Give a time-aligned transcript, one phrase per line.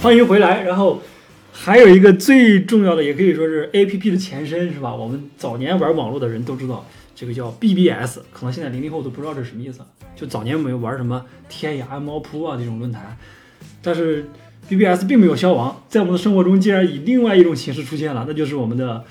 [0.00, 1.02] 欢迎回来，然后
[1.52, 4.72] 还有一个最重要的，也可以说是 APP 的前身。
[4.72, 4.94] 是吧？
[4.94, 8.20] 我们早年玩网络的人都知道，这个叫 BBS。
[8.32, 9.86] 可能现在零零后都不知道这是什么意思了。
[10.16, 13.18] 就早年我们玩什么天涯猫扑啊这种论坛，
[13.82, 14.30] 但是
[14.70, 18.24] BBS 并没有消亡，在我们的生活中竟然以另外一种形式出现了。
[18.26, 19.04] 那就是我们的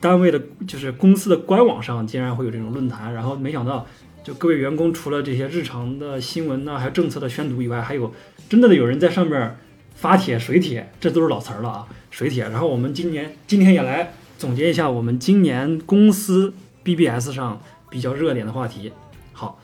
[0.00, 3.86] 单位的，就是公司的官网上竟然会有这种论坛，然后没想到。
[4.28, 8.12] 就各位员工除了这些日常的新闻呢，还有政策的宣读以外，还有
[8.46, 9.56] 真的有人在上面
[9.94, 12.42] 发帖、水帖，这都是老词儿了啊，水帖。
[12.42, 16.52] 然后我们今年今天也来总结一下我们今年公司
[16.84, 17.58] BBS 上
[17.88, 18.92] 比较热点的话题。
[19.32, 19.62] 好，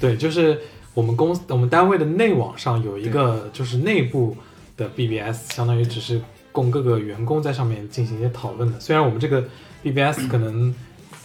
[0.00, 0.58] 对，就是
[0.94, 4.34] 我们公司我们单位的内网上有一个就是内部
[4.78, 6.18] 的 BBS，相当于只是
[6.50, 8.80] 供各个员工在上面进行一些讨论的。
[8.80, 9.44] 虽然我们这个
[9.82, 10.74] BBS 可能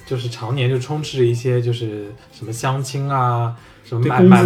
[0.05, 4.43] 就是常年就充斥着一些就是什么相亲啊，什么买买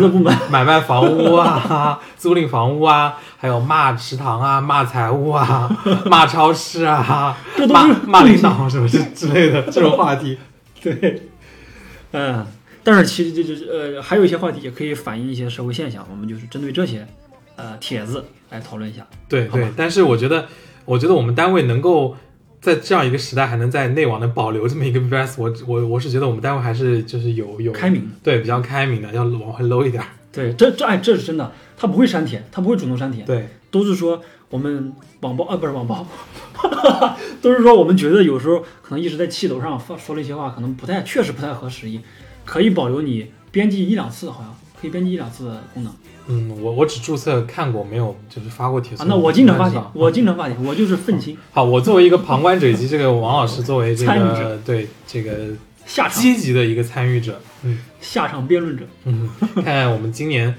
[0.49, 5.69] 买卖房屋啊， 租赁房屋啊，还有骂食堂啊、骂财务啊、
[6.05, 7.37] 骂超市啊、
[7.69, 10.37] 骂骂领导 什么之之类的这种话题。
[10.81, 11.23] 对，
[12.11, 12.45] 嗯，
[12.83, 17.05] 但是其实就就是呃，还有一些话题也可以反映一些社会现象，我们就是针对这些
[17.55, 19.05] 呃帖子来讨论一下。
[19.27, 20.45] 对对，但是我觉得，
[20.85, 22.15] 我觉得我们单位能够
[22.61, 30.09] 在这样一个时代还能在内网能保留这么一个 BBS，我我我是觉得我们单位还是就是有有开明，对比较开明的，要往回搂一点儿。
[30.31, 36.05] 对，这这哎，这是真的，他不会删帖，他不会主动删帖，对都是说我们网暴啊，不是网暴，
[37.41, 42.01] 都是说我们觉得有时候可能一直在气头上发说了一些话，可能不太确实不太合时宜，
[42.45, 45.93] 可以保留你编辑一两次，好像可以编辑一两次的功能
[46.27, 48.97] 嗯，我我只注册看过，没有就是发过帖。
[48.97, 49.05] 啊。
[49.07, 55.49] 那我经常发帖我经常发帖，我就是愤青好，我作为一个旁观者以及这个王老师作为这参与个者对这个
[55.85, 58.83] 下场积极的一个参与者，嗯下场辩论者。
[59.05, 60.53] 嗯，看看我们今年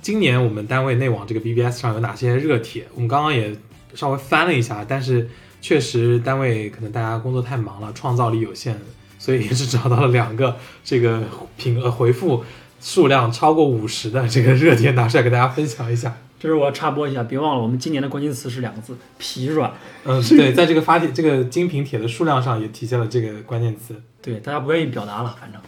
[0.00, 3.56] 今年我们单位内网这个 BBS 上有哪些热帖，我们刚刚也
[3.94, 5.28] 稍微翻了一下，但是
[5.60, 8.76] 确实单位可能大家工作太忙了，创造力有限，
[9.20, 11.22] 所以也只找到了两个这个
[11.56, 12.44] 评呃回复
[12.82, 16.14] 数量超过五十的这个热帖，拿出来给大家分享一下。
[16.40, 19.72] 这是我要插播一下，别忘了我们今年的关键词是两个字：疲软。
[20.04, 23.94] 嗯，对，在这个发帖这个精品帖的数量上也体现了这个关键词。
[24.20, 25.60] 对，大家不愿意表达了，反正。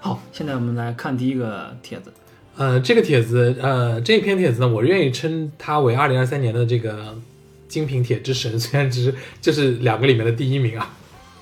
[0.00, 2.10] 好，现在我们来看第一个帖子。
[2.56, 7.18] 呃，这个帖子，呃，这篇帖子呢，我愿意称它为二零二三年的这个
[7.68, 10.90] 精品帖之神， 虽然只是这是两个里面的第一名啊。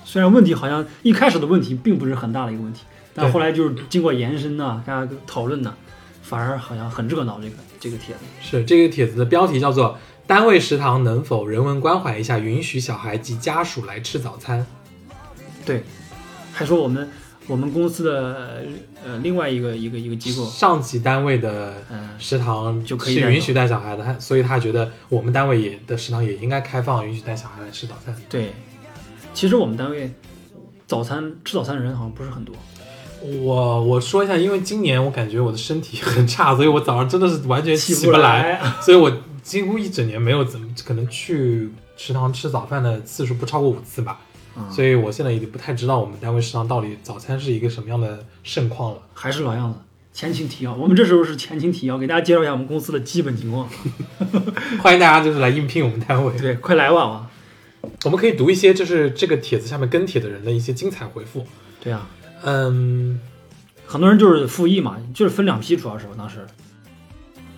[0.03, 2.81] 虽然问题好像一开始的问题并不是很大的一个问题，
[3.21, 5.75] 但后来就是经过延伸呢，大家讨论呢，
[6.21, 7.39] 反而好像很热闹。
[7.41, 14.65] 这个这个帖子，是这个帖子的标题叫做“单位食堂能否人文关怀一下，允许小孩及家属来吃早餐
[15.65, 15.83] 对，
[16.53, 17.09] 还说我们
[17.47, 18.63] 我们公司的
[19.05, 20.15] 呃另外一个一个一个”？
[20.17, 28.15] 机构，上级单位的嗯、食堂就可以是允许带小孩的，他所以他觉得我们单位也的食堂也应该开放，允许带小孩来吃早餐。
[28.29, 28.53] 对，
[29.33, 30.11] 其实我们单位
[30.85, 32.53] 早餐吃早餐的人好像不是很多。
[33.21, 38.59] 我我说一下，因为今年我感觉我的身体很差， 所以我早上真的是完全起起不来。
[38.59, 39.11] 来，所以我
[39.43, 44.19] 几乎一整年没有怎么可能去食堂吃早饭的次数不超过五次吧，
[44.57, 48.99] 嗯所以我现在已经不太知道我们单位食堂到底早餐是一个什么样的盛况了。
[49.13, 49.79] 还是老样子，
[50.13, 50.73] 前情提要。
[50.73, 53.67] 我们这时候是前情提要，给大家介绍一下我们公司的基本情况。
[54.81, 57.29] 欢迎大家就是来应聘我们单位， 对，快来吧啊！
[58.05, 61.45] 我们可以读一些就是这个帖子下面跟帖的人的一些精彩回复。
[61.81, 62.07] 对啊，
[62.43, 63.19] 嗯，
[63.85, 66.45] 很多人就是复议嘛，就是分两批，主要是我当时。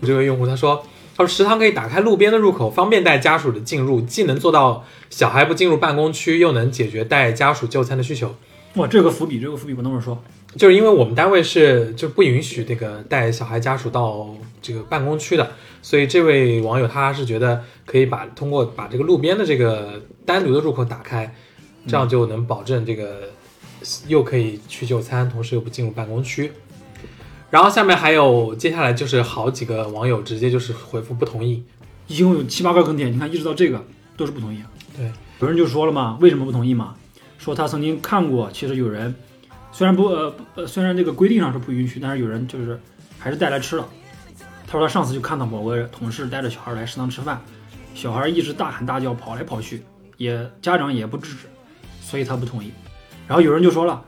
[0.04, 0.84] 这位用户他说。
[1.14, 8.34] 他说：“食堂可以打开路边的入口，方便带家属的进入，既能做到小孩不进入办公区，又能解决带家属就餐的需求。
[8.76, 10.24] 哇，这个伏笔，这个伏笔，不能这么说。
[10.56, 21.36] 就是因为我们单位是就不允许这个带小孩家属到这个办公区的，所以这位网友他是觉得可以把通过把这个路边的这个单独的入口打开，
[21.88, 23.30] 这样就能保证这个
[24.08, 26.52] 又可以去就餐，同时又不进入办公区。
[27.50, 31.64] 然后下面还有接下来就是好几个网友直接就是回复不同意，
[32.08, 33.84] 一共有七八个跟帖，你看一直到这个
[34.16, 34.64] 都是不同意。
[34.96, 36.96] 对，有人就说了嘛，为什么不同意嘛？
[37.38, 39.14] 说他曾经看过，其实有人
[39.72, 42.80] 虽然不呃呃虽然这个规定上是不允许，但是有人就是
[43.20, 43.90] 还是带来吃了。
[44.66, 47.42] 他说他上次就看到某个同事带着小孩来食堂吃饭，
[47.94, 49.84] 小孩一直大喊大叫，跑来跑去，
[50.16, 51.48] 也家长也不制止，
[52.02, 52.72] 所以他不同意。
[53.32, 54.02] 然后有人就说了，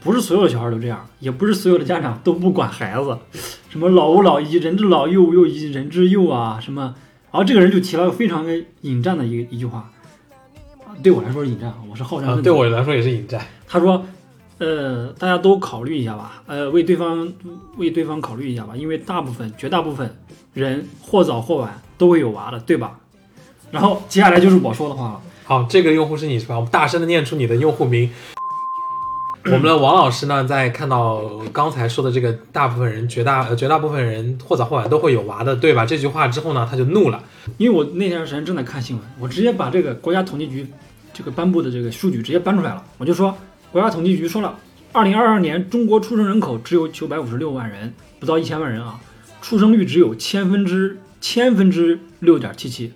[0.00, 3.18] 不是所有的小孩都这样，也不是所有的家长都不管孩子，
[3.68, 6.94] 什么老吾老以及人之老，幼吾幼以及人之幼啊，什么。
[7.32, 8.46] 然后这个人就提了非常
[8.82, 9.90] 引战的一一句话，
[10.86, 13.44] 啊对我来说是引战啊，我是好战啊，对我来说也是引战。
[13.66, 14.06] 他说，
[14.58, 17.32] 呃，大家都考虑一下吧，呃，为对方
[17.76, 20.16] 为对方考虑一下吧，因为大部分绝大部分
[20.54, 23.00] 人或早或晚都会有娃的，对吧？
[23.72, 25.20] 然后接下来就是我说的话了。
[25.42, 26.54] 好，这个用户是你是吧？
[26.54, 28.08] 我们大声的念出你的用户名。
[29.46, 35.86] 我们的王老师呢，在看到刚才说的这个大部分人、绝大绝大部分人或早或晚都会有娃的，对吧？
[35.86, 37.22] 这句话之后呢，他就怒了。
[37.56, 40.66] 因为我那段时间正在看新闻，我直接把这个国家统计局
[41.14, 42.84] 这个颁布的这个数据直接搬出来了。
[42.98, 43.34] 我就说，
[43.72, 44.58] 国家统计局说了，
[44.92, 49.00] 二零二二年中国出生人口只有九百五十六万人，不到一千万人啊，
[49.40, 52.92] 出生率只有千分之千分之六点七七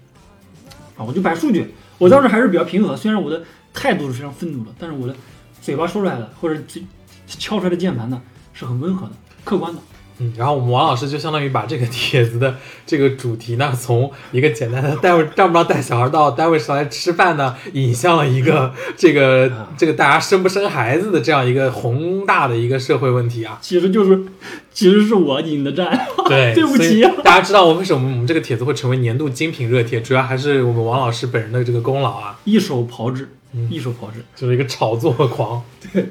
[0.99, 1.75] 啊，我就摆数据。
[1.97, 3.43] 我当时还是比较平和，虽然我的
[3.73, 5.17] 态度是非常愤怒的，但是我的
[5.65, 6.83] 嘴巴说出来的或者嘴
[7.27, 8.21] 敲出来的键盘呢
[8.53, 9.13] 是很温和的、
[9.45, 9.81] 客观的。
[10.19, 12.55] 嗯，然后我们王老师就相当于把这个帖子的
[12.87, 23.59] 这个主题呢，从一个简单的单位让不让带小孩到单位上来吃饭呢，引向了一个 这个这个大家生不生孩子的这样一个宏大的一个社会问题啊。
[23.63, 24.23] 其实就是，
[24.71, 26.07] 其实是我引的战。
[26.29, 34.25] 对，对不起大家知道我为什么我们这个帖子会成为年度精品热帖，主要还是我们王老师本人的这个功劳啊，一手炮制，嗯一手炮制。
[34.35, 35.63] 就是一个炒作狂。
[35.93, 36.07] 对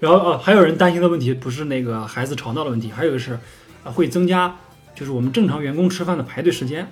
[0.00, 3.38] 然后啊，还有人担心的问题不是那个孩子吵闹的问题，还有一个是，
[3.84, 4.56] 啊，会增加
[4.94, 6.88] 就是我们正常员工吃饭的排队时间。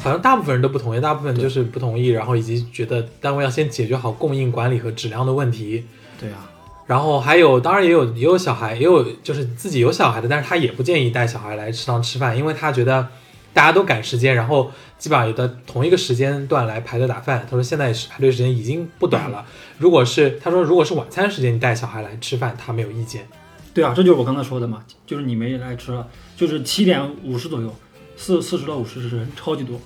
[0.00, 5.86] 好像大部分人都不同意，大部分就是不同意，然后以及觉得单位要先解决好供应管理和质量的问题。
[6.20, 6.50] 对啊，
[6.86, 13.08] 然后还有，当然也有也有小孩，也有就是自己有小孩的，但是他也不建议带小孩来食堂吃饭，因为他觉得
[13.54, 17.46] 大家都赶时间，然后基本上有的同一个时间段来排队打饭。
[17.48, 19.46] 他说现在是排队时间已经不短了，
[19.78, 23.26] 如果是他说如果是晚餐时间你带小孩来吃饭，他没有意见。
[23.72, 26.06] 对啊，这就是我刚才说的嘛，就是你们来吃了，
[26.36, 27.72] 就是七点五十左右，
[28.16, 29.80] 四四十到五十是人超级多，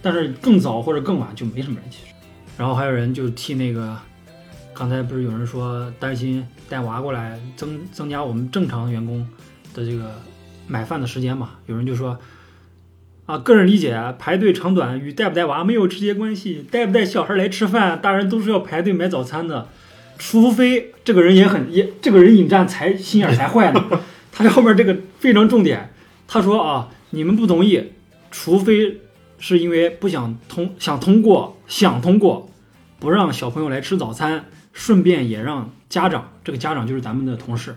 [0.00, 2.14] 但是更早或者更晚就没什么人其实。
[2.56, 3.94] 然后还有人就替那个，
[4.72, 9.28] 刚才不是有人说担心带娃过来增增加我们正常员工
[9.74, 10.14] 的这个
[10.66, 11.50] 买饭的时间嘛？
[11.66, 12.18] 有人就说。
[13.30, 16.66] 啊，个人理解，排队长短与带不带娃没有直接关系。
[16.68, 19.68] 带不带小孩来吃饭，大人都是要排队买早餐的。
[20.18, 23.84] 除非这个人也很也，这个人引战才心眼才坏呢。
[24.32, 25.92] 他后面这个非常重点，
[26.26, 27.92] 他说啊，你们不同意，
[28.32, 28.98] 除非
[29.38, 32.50] 是因为不想通想通过想通过，
[32.98, 37.76] 不让小朋友来吃早餐，顺便也让家长，这个家长就是咱们的同事，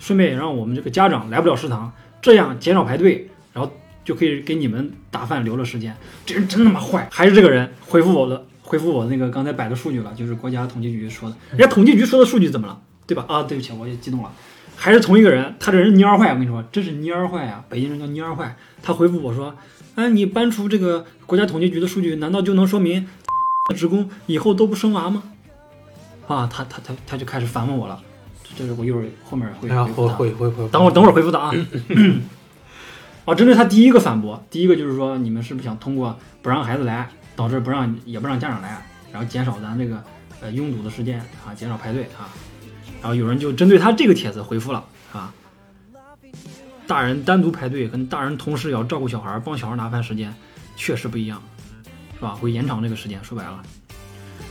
[0.00, 3.72] 顺便也让我们这个家长来不了食堂，这样减少排队，然后
[4.08, 5.94] 就可以给你们打饭留了时间。
[6.24, 7.06] 这人真他妈坏！
[7.12, 11.36] 还是这个人回复我的，回复我那个刚才摆的数据了，就是国家统计局说的。
[11.50, 12.80] 人家统计局说的数据怎么了？
[13.06, 13.26] 对吧？
[13.28, 14.32] 啊，对不起，我也激动了。
[14.76, 17.62] 还是同一个人，他这人蔫坏，我跟你说，真是蔫坏啊！
[17.68, 18.56] 北京人叫蔫坏。
[18.82, 19.54] 他回复我说
[19.96, 23.06] ：“哎，你搬出这个国家统计局的数据，难道就能说明
[23.76, 25.24] 职工以后都不生娃吗？”
[26.26, 28.00] 啊，他他他他就开始反问我了。
[28.56, 30.14] 这是我一会儿后面会回复他。
[30.14, 31.52] 会会会，等会儿等会儿回复他啊。
[33.28, 38.82] 哦，针对他第一个反驳，第一个就是说你们是不是想通过不让孩子来，导致不让也不让家长来，
[39.12, 40.02] 然后减少咱这个
[40.40, 42.32] 呃拥堵的时间啊，减少排队啊。
[43.02, 44.82] 然后有人就针对他这个帖子回复了
[45.12, 45.30] 啊，
[46.86, 50.34] 大人单独排队跟大人同时要照顾小孩、帮小孩拿饭时间
[50.74, 51.42] 确实不一样，
[52.14, 52.30] 是吧？
[52.30, 53.62] 会延长这个时间，说白了。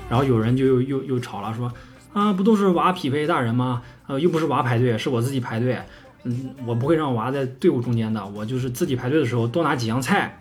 [0.07, 1.73] 然后有人就又又又吵了，说
[2.13, 3.81] 啊，不都是娃匹配大人吗？
[4.05, 5.81] 呃，又不是娃排队，是我自己排队。
[6.29, 10.37] 嗯，我不会让娃在队伍中间的，我就是自己排队的时候多拿几样菜。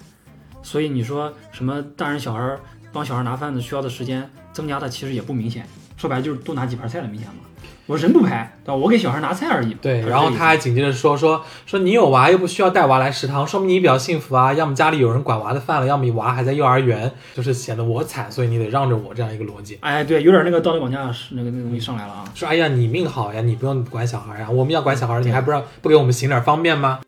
[0.63, 2.59] 所以你说什么大人小孩
[2.93, 5.65] 帮小孩拿饭的需要的时间增加的其实也不明显，
[5.97, 7.46] 说白了就是多拿几盘菜的明显嘛。
[7.87, 8.75] 我人不排，对吧？
[8.75, 9.73] 我给小孩拿菜而已。
[9.75, 14.53] 对，然后他还紧接着说说说你有娃又不需要带娃来食堂，说明你比较幸福啊。
[14.53, 19.79] 要么家里有人管娃的饭了，要么你娃还在幼儿园，就是显得我惨，所以你得让着我这样一个逻辑。
[19.83, 22.25] 哎，对，有点那个道德绑架是那个那个东西上来了啊。
[22.35, 26.99] 说哎呀你命好呀，你不用管小孩呀，我们要管小孩，你还不让不给我们行点方便吗？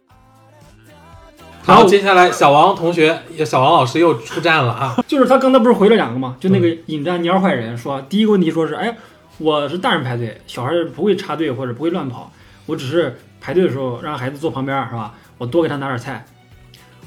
[1.65, 4.97] 好，然后接下来小王同学，小王老师又出战了啊！
[5.07, 6.37] 就是他刚才不是回了两个吗？
[6.41, 8.97] 就那嗯个引战蔫坏人说，第一个问题说是，哎，
[9.39, 12.33] 我是大人排队，小孩不会插队或者不会乱跑，
[12.67, 15.15] 我只是排队的时候让孩子坐旁边儿是吧？
[15.39, 16.27] 我多给他拿点菜。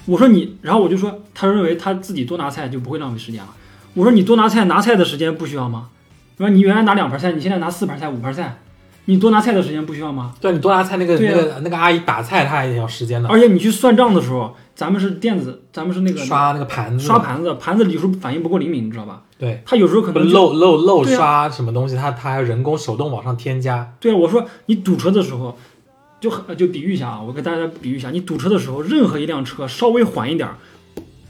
[0.06, 3.50] 我说你，然后我就说，他认为他自己多拿菜就不会浪费时间了。
[3.94, 5.90] 我说你多拿菜，拿菜的时间不需要吗？
[6.38, 6.50] 是吧？
[6.50, 8.58] 你原来拿两盘菜，你现在拿四盘菜、五盘菜，
[9.06, 10.34] 你多拿菜的时间不需要吗？
[10.40, 19.22] 对你多拿菜那个、那个那个阿姨打菜，她也要时间的，而且你去算账的时候，咱们是电子，咱们是那个刷那个盘子，刷盘子，盘子有时候反应不够灵敏，你知道吧？
[19.42, 23.92] 对，他有时候可能漏漏漏刷什么东西，它它还要人工手动往上添加。
[24.00, 25.58] 对啊，我说你堵车的时候，
[26.20, 30.58] 就很就比喻一下啊，我给大家比喻一下，你堵车的时候，任何一辆车稍微缓一点儿，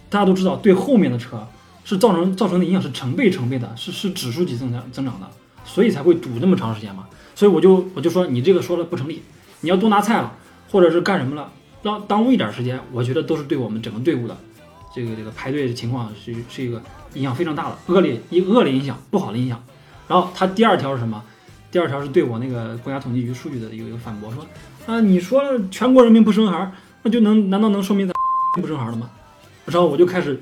[0.10, 1.48] 大家都知道对后面的车
[1.86, 5.28] 是造成造成的影响是成倍成倍的，是是指数级增长增长的，
[5.64, 7.06] 所以才会堵那么长时间嘛。
[7.34, 9.22] 所以我就我就说你这个说了不成立，
[9.62, 10.34] 你要多拿菜了，
[10.70, 11.50] 或者是干什么了，
[11.82, 14.36] 让耽误一点时间，我觉得都是对我们整个队伍的
[14.94, 16.82] 这个这个排队的情况是是一个
[17.14, 19.62] 影响非常大的恶劣一恶劣影响，不好的影响。
[20.08, 21.24] 然后他第二条是什么？
[21.72, 24.46] 第二条是对我那个国家统计局数据的一个一个反驳，说
[24.86, 26.72] 啊，你说全国人民不生孩儿，
[27.04, 28.14] 那就能难道能说明咱
[28.62, 29.10] 不生孩儿了吗？
[29.66, 30.42] 然后我就开始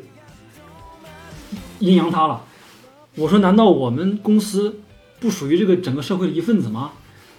[1.77, 2.41] 阴阳他了。
[3.15, 4.79] 我说，难道我们公司
[5.20, 6.91] 不属于这个整个社会的一份子吗？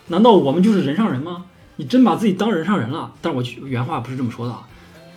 [0.09, 1.47] 难道我们就是人上人吗？
[1.76, 3.12] 你真把自己当人上人了？
[3.21, 4.55] 但是我原话不是这么说的，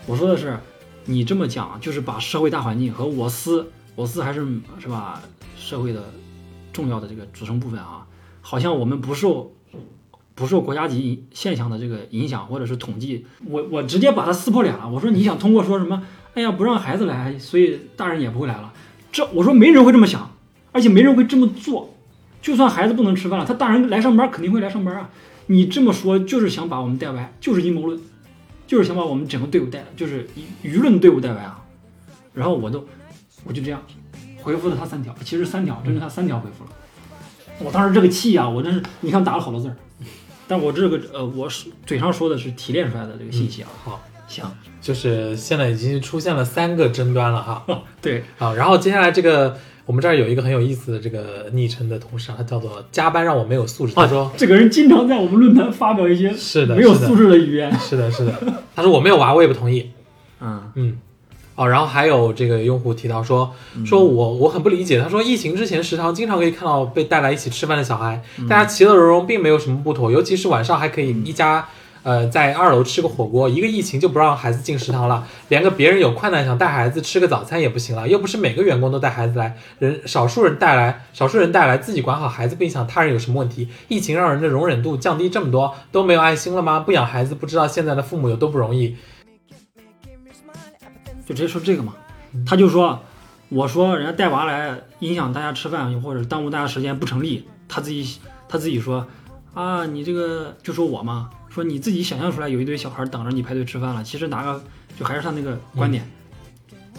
[0.08, 0.58] 我说的是，
[1.06, 4.46] 你这么讲就是把社会大环境和我司，我司还是
[4.80, 5.22] 是吧，
[5.58, 6.14] 社会的
[6.72, 8.06] 重要的这个组成部分啊，
[8.42, 9.54] 好像我们不受
[10.36, 14.90] 不受国家级现象的这个影响或者是统计，我我直接把它撕破脸了。
[14.90, 16.04] 我说你想通过说什么？
[16.34, 18.74] 哎呀，不让孩子来，所以大人也不会来了。
[19.12, 20.30] 这我说没人会这么想。
[20.76, 21.94] 而且没人会这么做，
[22.42, 25.08] 就算孩子不能吃饭了，他大人来上班肯定会来上班啊。
[25.46, 28.02] 你这么说就是想把我们带歪，就是阴谋论，
[28.74, 30.28] 就是想把我们整个队伍带，就是
[30.64, 31.64] 舆舆论队伍带歪啊。
[32.34, 32.84] 然后我都
[33.44, 33.80] 我就这样
[34.42, 36.72] 回复了他三条，其实三条，真是他三条回复了。
[37.60, 39.76] 我当时这个气啊，我真是你看打了好多字儿，
[40.48, 43.70] 但我这个呃，我是嘴上说的是提炼出来的这个信息啊。
[43.84, 44.46] 好，行，
[44.82, 47.64] 就是现在已经出现了三个争端了哈。
[48.02, 49.58] 对，啊，然后接下来这个。
[49.86, 53.94] 我们这儿有一个很有意思的这个昵称的同事啊，他叫做加班让我没有素质。
[53.94, 57.70] 他说这个人经常在我们论坛发表一些是的没有素质的语言。
[57.78, 58.34] 是的，是的。
[58.74, 59.92] 他说我没有娃，我也不同意。
[60.40, 60.98] 嗯嗯。
[61.56, 63.54] 哦，然后还有这个用户提到说，
[63.86, 65.02] 说我我很不理解。
[65.02, 71.68] 他说疫情之前食堂经常可以看到被带来一起吃饭的小孩，大家其乐融融，并没有什么不妥，尤其是晚上还可以一家。
[72.04, 83.70] 呃，在二楼吃个火锅，一个疫情就不让孩子进食堂了，连个别人有困难想带孩子吃个早餐也不行了，又不是每个员工都带孩子来，人少数人带来， 少数人带来，自己管好孩子不影响他人有什么问题？
[83.88, 86.82] 疫情让人的容忍度降低这么多，都没有爱心了吗？
[86.82, 88.98] 不养孩子不知道现在的父母有多不容易，
[91.26, 91.94] 就直接说这个嘛，
[92.46, 93.00] 他就说，
[93.48, 98.20] 我说人家带娃来影响大家吃饭或者耽误大家时间不成立，他自己
[98.50, 99.08] 他自己说，
[99.54, 101.30] 啊，你这个就说我嘛。
[101.54, 104.64] 说你自己想象出来有一堆小孩等着你排队吃饭了，其实拿个
[104.98, 106.04] 就还是他那个观点，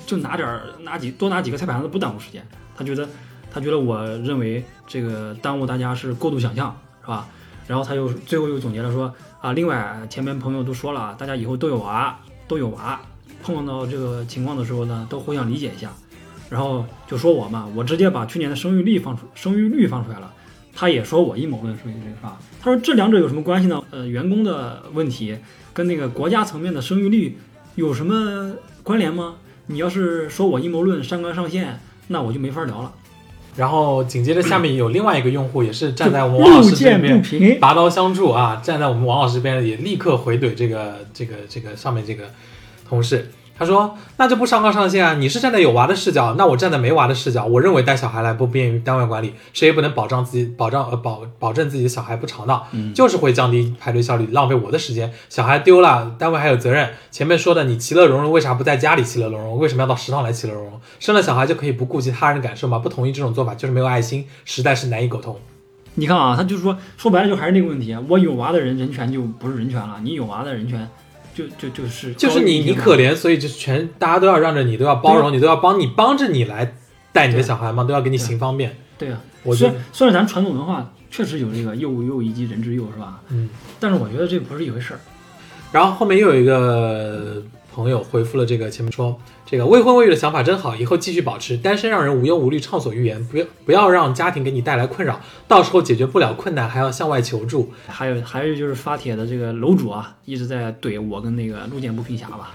[0.06, 2.46] 就拿点儿拿几多拿几个菜盘子不耽误时间。
[2.76, 3.08] 他觉得
[3.50, 7.26] 他觉得我认为这个耽误大家是过度想象，是吧？
[7.66, 13.00] 然后他又最后又总结了说啊，另外前面朋友都说了，大家以后都有娃都有娃，
[13.42, 15.90] 碰到这个情况的时候呢，都互相理解一下。
[16.50, 20.32] 然后就说我嘛，我直接把去年的生育率放出生育率放出来了。
[20.74, 22.36] 他也说我阴谋论，说这个？
[22.60, 23.82] 他说这两者有什么关系呢？
[23.90, 25.36] 呃，员工的问题
[25.72, 27.38] 跟那个国家层面的生育率
[27.74, 29.36] 有什么关联吗？
[29.66, 32.92] 你要是说我阴谋论上纲上线，那我就没法聊了。
[33.56, 42.24] 然后紧接着下面有另外一个用户也是站在我们王老师这边拔刀相助啊，站在我们王老师这边也立刻回怼这个这个这个上面这个
[42.88, 43.30] 同事。
[43.56, 45.14] 他说：“那就不上纲上线啊！
[45.14, 47.44] 你是站在有娃的视角，那我站在没娃的视角。
[47.44, 55.12] 我认为带小孩来不便于单位管理，谁也不能保障自己保障呃保保证自己的小孩不吵闹，就是会降低排队效率，浪费我的时间。
[55.28, 56.90] 小孩丢了，单位还有责任。
[57.12, 59.56] 前面说的你其乐融融，为啥不在家里其乐融融？
[59.56, 60.80] 为什么要到食堂来其乐融融？
[60.98, 62.80] 生了小孩就可以不顾及他人的感受吗？
[62.80, 65.38] 不同意这种做法就是没有爱心，实在是难以苟同。
[65.94, 70.86] 你看啊，他就是说说白了就还是那个问题，我有娃的人人权就不是人权了，你有娃的人权。”
[71.34, 76.76] 就就就是就是你你可怜，所以就全大家都要让着你，都要包容你，都要帮你帮着你来
[77.12, 78.76] 带你的小孩嘛，都要给你行方便。
[78.96, 83.20] 对啊，我虽然虽然咱传统文化确实有这个幼吾幼以及人之幼，是吧？
[83.30, 83.48] 嗯，
[83.80, 85.00] 但是我觉得这不是一回事儿。
[85.72, 87.42] 然后后面又有一个。
[87.74, 97.72] 朋友回复了这个前面说，这个未婚未育的想法真好，以后继续保持单身，让人无忧无虑，畅所欲言，不要不要让家庭给你带来困扰，到时候解决不了困难还要向外求助。
[97.88, 102.52] 还有还有就是发帖的这个楼主啊，一直在怼我跟那个路见不平侠吧？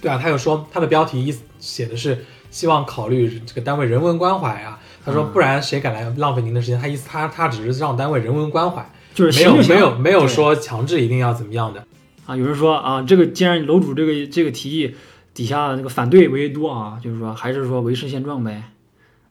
[0.00, 6.80] 对啊，他又说他的标题意思写的是希望考虑这个单位人文关怀啊，他说不然谁敢来浪费您的时间？
[6.80, 8.84] 他意思他他只是让单位人文关怀，
[9.14, 11.84] 就是没有没有没有说强制一定要怎么样的。
[12.28, 14.94] 啊，有人说啊，这个既然楼主这个这个提议
[15.32, 18.64] 底下那个反对为多啊，就是说还是说维持现状呗，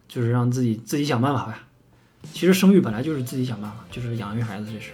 [0.07, 1.53] 就是让自己自己想办法呗。
[2.33, 4.93] 其实生育本来就是自己想办法，就是养育孩子这事。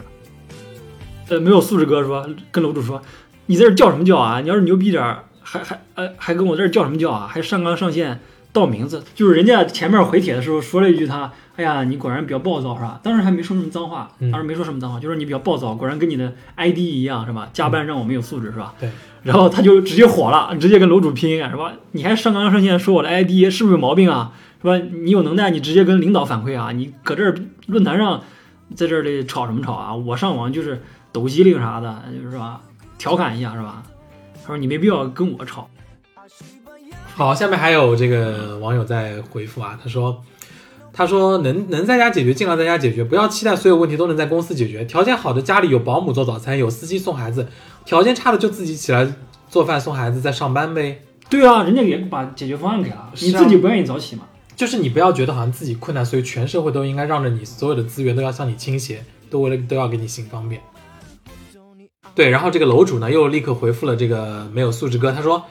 [1.29, 3.01] 呃，没有素质哥说跟楼主说，
[3.45, 4.41] 你在这叫什么叫啊？
[4.41, 7.25] 你要是牛逼点儿，还还呃还跟我这叫什么叫啊？
[7.25, 8.19] 还上纲上线
[8.53, 11.33] 盗名字，就是人家前面回帖的时候说了一句他。
[11.55, 12.99] 哎呀，你果然比较暴躁是吧？
[13.03, 17.47] 当时还没说什么脏话，当时没说什么脏话，就说你比较暴躁，果然跟你的 ID 一样是吧？
[17.53, 18.73] 加班让我没有素质是吧？
[18.79, 18.89] 对。
[19.21, 21.73] 然后他就直接火了，直接跟楼主拼是吧？
[21.91, 24.33] 你还上纲上线说我的 ID 是不是有毛病啊？
[24.61, 24.77] 是吧？
[24.77, 26.71] 你有能耐你直接跟领导反馈啊！
[26.71, 27.35] 你搁这儿
[27.67, 28.21] 论坛上
[28.75, 29.93] 在这里吵什么吵啊？
[29.93, 30.81] 我上网就是
[31.11, 32.61] 抖机灵啥的，就是吧？
[32.97, 33.83] 调侃一下是吧？
[34.41, 35.69] 他说你没必要跟我吵。
[37.15, 40.23] 好，下面还有这个网友在回复啊，他说，
[40.91, 44.83] 他说能能在家解决尽量在家解决，不要期待所有问题都能在公司解决。
[44.85, 47.43] 条件好的家里有保姆做早餐，有司机送孩子；
[47.85, 49.07] 条件差的就自己起来
[49.47, 51.03] 做饭送孩子，再上班呗。
[51.29, 54.23] 对啊，人家也把解决方案给了，啊你自己不愿意早起嘛？
[54.55, 60.59] 就是你不要觉得好像自己困难，所以全社会都应该让着你，所有的资源都要向你倾斜，都为了都要给你行方便。
[62.15, 65.43] 对，然后这个楼主呢又立刻回复了这个没有素质哥，他说：“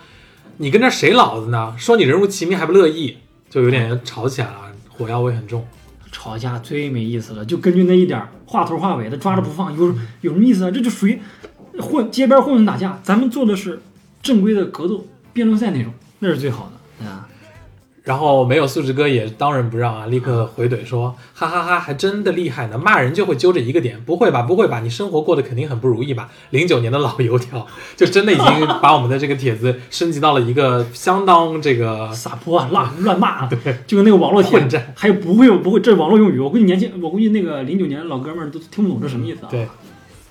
[0.58, 1.74] 你跟这谁老子呢？
[1.78, 3.16] 说你人如其名还不乐意，
[3.50, 5.66] 就有点吵起来了，火药味很重。
[6.10, 10.70] 吵架最没意思了，就根据那一点儿话头话尾的抓着不放，有有什么意思啊？
[10.70, 11.18] 这就属于
[11.80, 13.00] 混街边混混打架。
[13.02, 13.80] 咱们做的是
[14.22, 17.26] 正规的格斗辩论赛那种，那是最好的，对啊。
[18.04, 22.76] 然后没有素质哥也当仁不让啊，立刻回怼说：“哈哈哈还真的厉害呢！
[22.76, 24.42] 骂人就会揪着一个点，不会吧？
[24.42, 24.80] 不会吧？
[24.80, 26.28] 你生活过得肯定很不如意吧？
[26.50, 27.64] 零九年的老油条，
[27.96, 33.56] 就 真的已经把我们的这个帖子升级到了一个相当这个撒泼啊乱乱骂， 对，
[33.86, 39.48] 就跟那个网络帖混战，还有不会不会，这是网络用语，我估计年轻，我估计那个零九年老哥们儿都听不懂这什么意思啊。
[39.48, 39.62] 对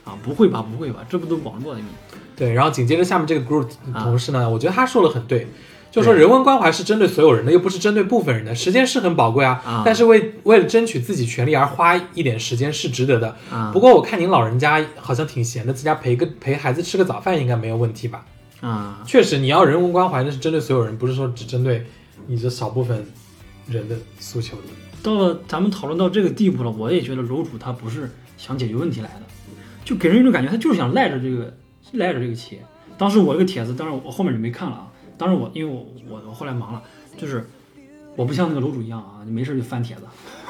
[0.04, 1.88] 啊，不会吧，不会吧，这不都网络的吗？
[2.36, 5.48] 对。”然后紧接着下面这个 group 啊同事呢，我觉得他说的很对。
[5.92, 8.56] 就说人文关怀是针对所有人的，又不是针对部分人的。
[8.56, 13.36] 时间是很宝贵啊，啊但是为为了争取自己权利而花一点时间是值得的。
[13.52, 18.26] 啊不过我看您老人家好像挺闲的，在家陪个陪孩子吃个早饭应该没有问题吧？
[18.62, 21.86] 啊，确实，你要人文关怀，那是针对所有人，不是说只针对
[22.28, 23.06] 你这少部分
[23.68, 24.64] 人的诉求的。
[25.04, 29.22] 到了咱们讨论到这个地步了，我也觉得楼主他不是想解决问题来的，
[29.84, 31.54] 就给人一种感觉，他就是想赖着这个
[31.94, 32.62] 赖着这个企业。
[32.98, 34.88] 当时我这个帖子，当然我后面就没看了啊。
[35.22, 36.82] 当时我因为我我我后来忙了，
[37.16, 37.48] 就是
[38.16, 40.02] 我不像那个楼主一样啊，你没事就翻帖子，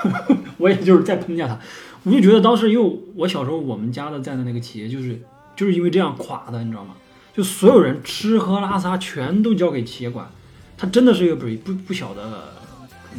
[0.58, 1.60] 我也就是在评价他。
[2.04, 5.22] 我就觉得当时因为我小时候我们家的在的那个企业就是
[5.58, 6.96] 就是因为这样垮的，你知道吗？
[7.36, 10.26] 就所有人吃喝拉撒全都交给企业管，
[10.78, 12.54] 它真的是一个不不不小的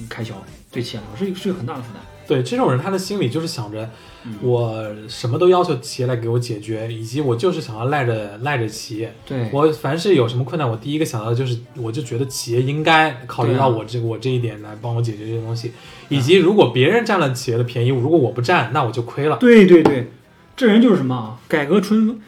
[0.09, 0.35] 开销，
[0.71, 2.03] 对企业来说是一个是一个很大的负担。
[2.27, 3.91] 对这种人，他的心里就是想着，
[4.25, 9.13] 嗯我什么都要求企业来给我解决，以及我就是想要赖着赖着企业。
[9.27, 15.73] 对，我凡是有什么困难，我第一个想到的就是，我就觉得企业应该考虑到我这个、我这一点来帮我解决这些东西，
[16.09, 19.37] 以及如果别人占了企业的便宜，如果我不占，那我就亏了。
[19.39, 20.11] 对对对，
[20.57, 21.39] 这人就是什么啊？
[21.49, 22.21] 改革春风，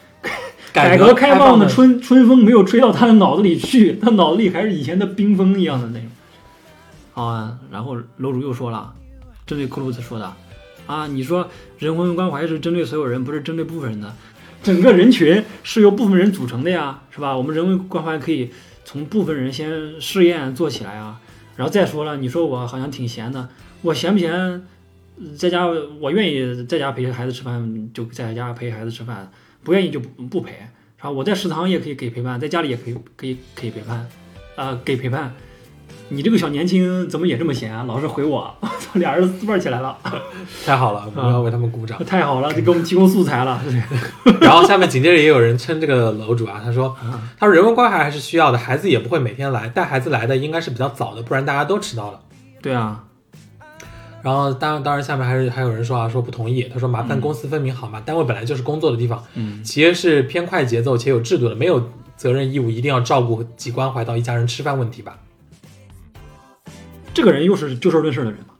[0.73, 6.09] 改革开放的春春风没有吹到他的脑子里去，他脑子里还是以前的冰封一样的那种。
[7.13, 8.93] 好啊，然后楼主又说了，
[9.45, 10.33] 针对克鲁兹说的
[10.87, 14.13] 啊，你说人文关怀是针对所有人，不是针对部分人的。
[14.63, 17.37] 整个人群是由部分人组成的呀，是吧？
[17.37, 18.49] 我们人文关怀可以
[18.83, 21.19] 从部分人先试验做起来啊。
[21.55, 23.49] 然后再说了，你说我好像挺闲的，
[23.81, 24.65] 我闲不闲？
[25.37, 29.31] 在家我愿意在家陪孩子吃饭，就在家陪孩子吃饭；
[29.63, 30.53] 不愿意就不不陪。
[30.97, 34.09] 然后我在食堂也可以给陪伴，在家里也可以可以可以陪伴，
[34.55, 35.33] 啊、给陪伴。
[36.09, 37.83] 你这个小年轻怎么也这么闲啊？
[37.83, 38.53] 老是回我，
[38.99, 39.97] 俩人滋味儿起来了，
[40.65, 42.03] 太好了，我们要为他们鼓掌。
[42.05, 43.61] 太好了，就给我们提供素材了。
[44.39, 46.95] 然后下面紧接着也有人称这个楼主啊，他说，
[47.37, 52.21] 他说人文关怀还是需要的，孩子也不会每天来，带孩子来的应该是比较早的，不然大家都迟到了。
[52.61, 53.03] 对啊，
[54.23, 58.01] 然后当然当然下面还是还有人说啊，说不同意，他说麻烦公私分明好吗？
[58.05, 65.17] 单位本来就是工作的地方，嗯，企业是偏快节奏且有制度的，没有责任义务一定要照顾及关怀到一家人吃饭问题吧？
[67.13, 68.54] 这个人又是就事论事的人嘛，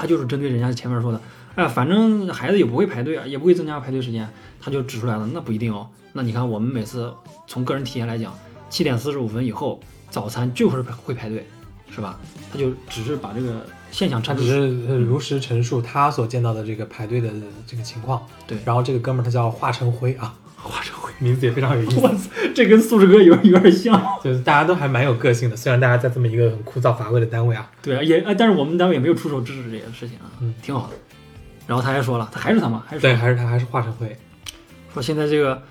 [0.00, 1.20] 他就是针对人家前面说的，
[1.56, 4.28] 哎，反正孩子也不会排队啊，也不会增加排队时间，
[4.60, 5.88] 他就指出来了，那不一定哦。
[6.12, 7.12] 那你看我们每次
[7.48, 8.32] 从个人体验来讲，
[8.70, 11.44] 七点四十五分以后早餐就是会排队，
[11.90, 12.16] 是吧？
[12.52, 17.28] 他就只是把这个现象陈述他只是呃如实陈述他所见到的这个排队的
[17.66, 18.24] 这个情况。
[18.46, 22.30] 对然后这个哥们儿他叫华成辉啊，华成辉，名字也非常有意思。
[22.54, 24.00] 这跟素质哥有有点像。
[24.22, 30.94] 就是大家都还蛮有个性的，虽然大家在这么一个很枯燥乏味的单位啊，对啊，也呃，但是我们单位也没有出手制止这些事情啊，嗯挺好的。
[31.66, 34.16] 然后他还说了，他还是他嘛，还是对，还是他还是华成辉，
[34.92, 35.62] 说现在这个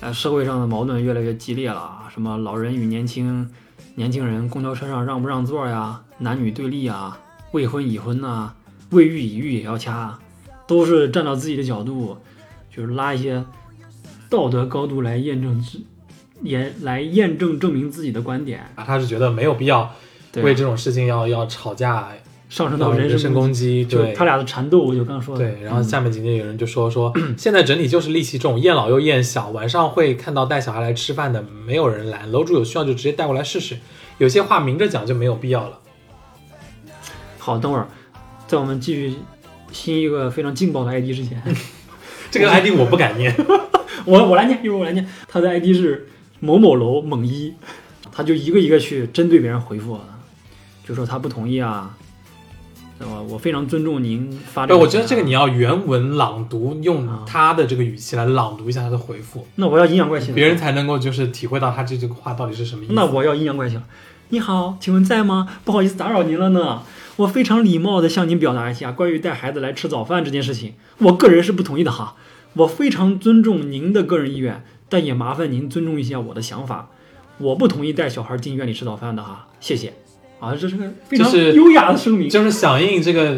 [0.00, 3.48] 呃社会上的矛盾越来越激烈了啊，什么老人与年轻
[3.94, 7.18] 年轻人公交车上让不让座呀，男女对立啊，
[7.52, 8.52] 未婚已婚呐、
[8.90, 10.18] 未育已育也要掐，
[10.66, 12.18] 都是站到自己的角度，
[12.70, 13.42] 就是拉一些
[14.30, 15.80] 道德高度来验证自
[16.42, 19.94] 也来验证证明自己的观点，啊，他是觉得没有必要
[20.36, 22.08] 为这种事情要要吵架，
[22.48, 33.76] 上升到人人身身攻击，对就他俩的缠斗，我就刚刚说的，对，然后嗯下面紧接着有人就说说， 现在整体就是戾气重，厌老又厌小，晚上会看到带小孩来吃饭的，没有人拦，楼主有需要就直接带过来试试，
[34.18, 35.80] 有些话明着讲就没有必要了。
[37.38, 37.88] 好，等会儿
[38.46, 39.14] 在我们继续
[39.72, 41.42] 新一个非常劲爆的 ID 之前，
[42.30, 43.34] 这个 ID 我不敢念，
[44.06, 45.06] 我我来念，一会儿我来念。
[45.26, 46.08] 他的 ID 是
[46.38, 47.54] 某某楼猛一，
[48.12, 49.98] 他他就一个一个去针对别人回复，
[50.86, 51.96] 就说他不同意啊，
[52.98, 53.18] 对吧？
[53.22, 54.84] 我非常尊重您发这对，个。
[54.84, 62.92] 我觉得这个你要原文朗读，用啊他的这个语气来朗读一下他的回复，那我要阴阳怪气，别人才能够就是体会到他这句话到底是什么意思。
[62.92, 63.78] 那我要阴阳怪气。
[64.28, 65.48] 你好，请问在吗？
[65.64, 66.82] 不好意思打扰您了呢。
[67.16, 72.16] 我非常礼貌的向您表达一下关于带孩子来吃早饭这件事情，我个人是不同意的哈。
[72.54, 76.90] 我非常尊重您的个人意愿，但也麻烦您尊重一下我的想法。
[77.38, 79.92] 我不同意带小孩进院里吃早饭的哈，谢谢。
[80.40, 82.28] 啊，这是个非常就是优雅的声明。
[82.28, 83.36] 就是响应这个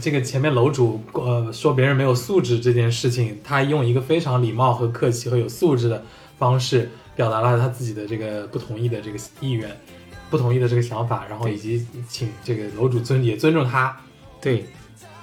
[0.00, 6.02] 这个前面楼主呃说别人没有素质这件事情，他用一个非常礼貌和客气和有素质的
[6.38, 9.70] 方式表达了他自己的这个不同意的这个意愿，
[10.30, 13.94] 不同意的这个想法，然后以及请这个楼主尊也尊重他。
[14.40, 14.64] 对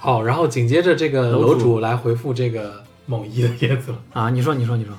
[0.04, 3.98] 哦，然后紧接着这个楼主来回复这个猛一的叶子了。
[4.14, 4.94] 啊，你说，你说，你说，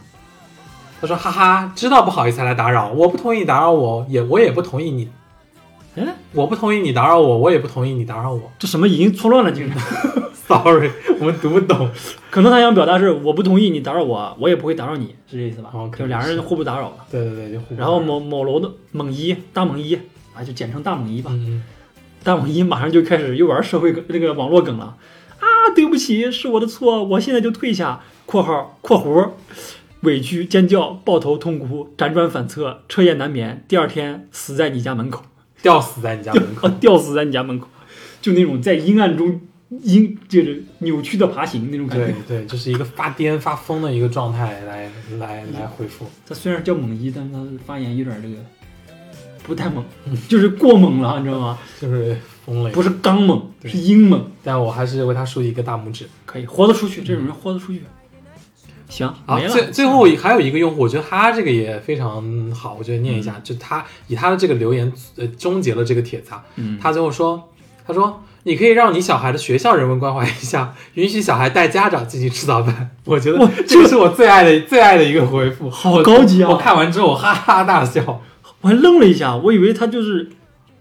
[1.01, 5.11] 他说：“哈哈，知道不好意思才来打扰，我不同意你打扰我，也我也不同意你，
[5.95, 8.51] 哎，我不同意你打扰我，我也不同意你打扰我。
[8.59, 9.77] 这什么已经错乱了，精神。
[10.47, 11.91] Sorry，我们读不懂。
[12.31, 15.73] 可能他想表达是我不同意你打扰我，我也不会打扰你，是这意思吧？
[15.99, 16.97] 就俩人互不打扰了。
[17.11, 19.97] 对对对，就互然后某某楼的猛一大猛一
[20.35, 21.33] 啊，就简称大猛一吧。
[21.35, 21.65] 嗯，
[22.23, 24.95] 大猛一马上就开始又玩社会那这个网络梗了啊！
[25.77, 28.01] 对不起，是我的错，我现在就退下。
[28.27, 29.31] （括号括弧）
[30.03, 35.23] 委屈、尖叫、抱头痛哭、辗转反侧、彻夜难眠，第二天死在你家门口，
[35.63, 36.75] 吊死在你家门口啊。
[36.81, 37.69] 吊死在你家门口，
[38.21, 39.41] 就那种在阴暗中
[39.83, 42.39] 阴就是扭曲的爬行那种感觉对。
[42.41, 46.07] 对，就是一个发癫发疯的一个状态来来来回复。
[46.27, 48.35] 他虽然叫猛一，但是他发言有点这个
[49.43, 49.85] 不太猛，
[50.29, 51.59] 就是过猛了，你知道吗？
[51.81, 52.71] 就是疯了。
[52.71, 54.25] 不是刚猛，是阴猛。
[54.43, 56.09] 但我还是为他竖一个大拇指。
[56.25, 57.83] 可以豁得出去，这种人豁得出去。
[58.89, 59.51] 行，好，没了。
[59.51, 66.45] 最最后还有一个用户，我觉得他这个也非常好，我觉得念一下，就他以他的这个留言呃终结了这个帖子啊。
[66.55, 67.51] 嗯，他最后说，
[67.85, 72.91] 他说你可以让你小孩的学校人文关怀一下， 允许小孩带家长进去吃早饭。
[73.05, 78.23] 我觉得这个是我最爱的最爱的一个回复，好高级啊我看完之后我哈哈大笑。
[78.61, 80.31] 我还愣了一下，我以为他就是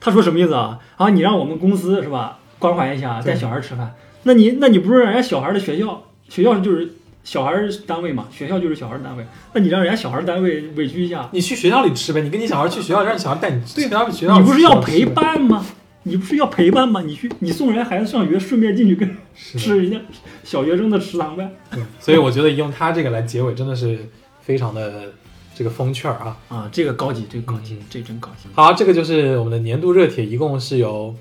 [0.05, 0.79] 他说什么意思啊？
[0.97, 7.51] 啊，你让我们公司是吧关怀一下，带小孩吃饭，那你那你不是让人家小孩的学校，学校就是小孩
[7.87, 15.03] 单位嘛，学校就是小孩单位，那你让人家小孩单位委屈一下，你去学校里吃呗，你跟你小孩去学校，让你小孩带你去学校学校你不是要陪？
[15.07, 15.65] 伴吗？
[16.03, 17.01] 你不是要陪伴吗？
[17.01, 19.99] 你去你送人家孩子上学，顺便进去跟吃人家
[20.43, 21.49] 小学生的食堂呗。
[21.71, 23.97] 对，所以我觉得用他这个来结尾真的是
[24.39, 25.11] 非常的
[25.55, 26.37] 这个风趣儿啊。
[26.49, 28.47] 啊，这个高级，这个高级嗯，这真高级。
[28.53, 31.15] 好，这个就是我们的年度热帖，一共是有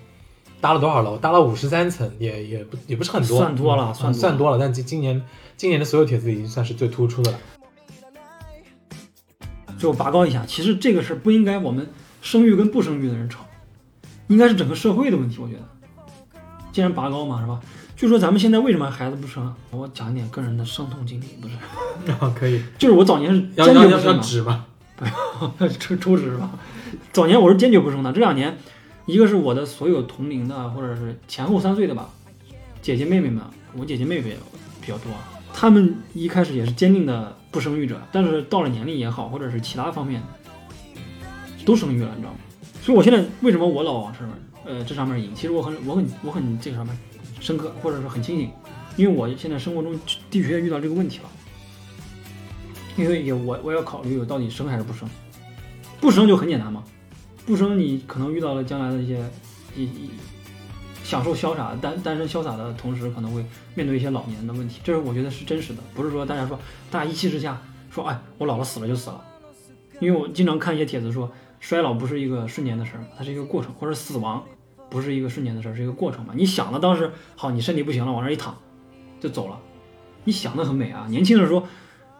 [0.60, 1.16] 搭了多少楼？
[1.16, 4.58] 搭了五十三层，也也不也不是很多，算多了嗯算多算多了。
[4.58, 5.22] 但今今年
[5.56, 7.38] 今年的所有帖子已经算是最突出的了。
[9.78, 11.88] 最后拔高一下，其实这个事儿不应该我们
[12.22, 13.44] 生育跟不生育的人吵，
[14.28, 15.38] 应该是整个社会的问题。
[15.40, 15.62] 我觉得，
[16.72, 17.60] 既然拔高嘛，是吧？
[17.96, 19.54] 就说咱们现在为什么孩子不生啊？
[19.70, 21.54] 我讲一点个人的伤痛经历，不是，
[22.34, 24.66] 可以，就是我早年是要要要要坚决不生的，纸吗？
[25.78, 26.50] 抽抽纸是吧？
[27.12, 28.56] 早年我是坚决不生的，这两年，
[29.06, 32.08] 一个是我的所有同龄的或者是前后三岁的吧，
[32.82, 33.42] 姐姐妹妹们，
[33.76, 34.36] 我姐姐妹妹
[34.80, 40.20] 比较多啊，他们一开始也是坚定的不生育者，但是到了年龄也好，或者是其他方面，
[41.64, 42.38] 都生育了，你知道吗？
[42.82, 46.96] 所以我现在为什么我老往这呃这上面引，其实我很我很我很这个上面
[47.44, 48.50] 深刻，或者是很清醒，
[48.96, 49.92] 因为我现在生活中
[50.30, 51.24] 的确遇到这个问题了。
[52.96, 55.06] 因为也我我要考虑我到底生还是不生，
[56.00, 56.82] 不生就很简单嘛，
[57.44, 59.22] 不生你可能遇到了将来的一些
[59.76, 60.10] 一一
[61.02, 66.58] 享受潇洒单单身潇洒的同时，可能会面对一些老年的问题，这是我觉得是真实的，不是说大家说
[66.90, 69.22] 大家一气之下说哎我老了死了就死了，
[70.00, 71.30] 因为我经常看一些帖子说
[71.60, 74.42] 衰老不是一个瞬间的事儿，它是一个过程，或者死亡
[74.94, 76.32] 不是一个瞬间的事儿，是一个过程嘛。
[76.36, 78.56] 你想的当时好，你身体不行了，往那一躺
[79.18, 79.58] 就走了，
[80.22, 81.66] 你想的很美啊，年轻的时候。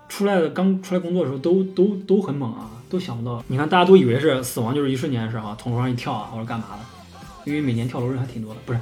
[0.07, 3.43] 出来的刚出来工作的时候都都都很猛啊，都想不到。
[3.49, 8.79] 你看，大家都以为是死亡就是一瞬间的事啊，从楼上一跳啊，或者干嘛的，因为每年跳楼人还挺多的，不是？